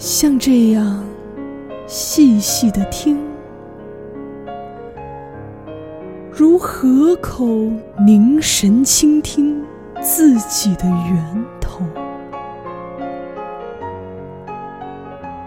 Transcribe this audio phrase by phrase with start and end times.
[0.00, 1.04] 像这样
[1.86, 3.18] 细细的听，
[6.32, 7.70] 如河口
[8.06, 9.62] 凝神倾听
[10.00, 11.84] 自己的源头，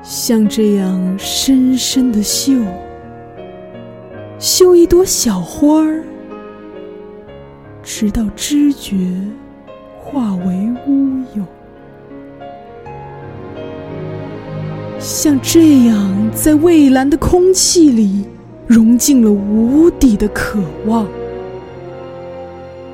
[0.04, 2.62] 像这样深深的嗅，
[4.38, 6.04] 嗅一朵小花儿，
[7.82, 8.98] 直到知觉
[15.04, 18.24] 像这样，在蔚蓝的空气里
[18.66, 21.06] 融进了无底的渴望；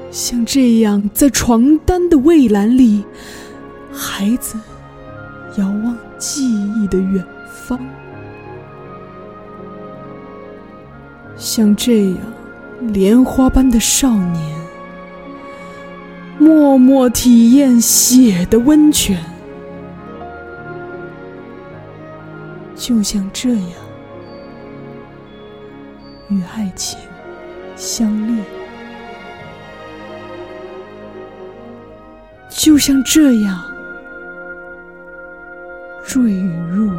[0.09, 3.03] 像这样，在床单的蔚蓝里，
[3.91, 4.57] 孩子
[5.57, 7.23] 遥望记忆的远
[7.67, 7.77] 方；
[11.37, 12.17] 像这样，
[12.91, 14.55] 莲花般的少年
[16.39, 19.23] 默默体验血的温泉。
[22.79, 23.71] 就像这样，
[26.29, 26.97] 与爱情
[27.75, 28.41] 相恋；
[32.49, 33.61] 就像这样，
[36.05, 36.89] 坠入。